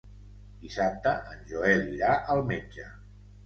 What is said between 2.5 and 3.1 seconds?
metge.